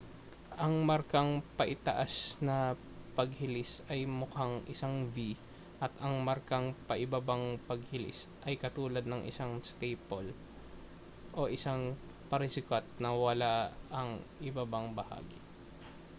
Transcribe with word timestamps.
ang 0.63 0.73
markang 0.89 1.31
paitaas 1.57 2.13
na 2.47 2.57
paghilis 3.17 3.71
ay 3.93 4.01
mukhang 4.21 4.55
isang 4.73 4.95
v 5.13 5.37
at 5.85 5.93
ang 6.05 6.15
markang 6.29 6.67
paibabang 6.89 7.45
paghilis 7.69 8.19
ay 8.47 8.55
katulad 8.63 9.05
ng 9.07 9.21
isang 9.31 9.51
staple 9.69 10.27
o 11.39 11.45
isang 11.57 11.81
parisukat 12.33 12.81
na 13.03 13.09
wala 13.23 13.53
ang 13.99 14.09
ibabang 14.49 14.87
bahagi 14.99 15.37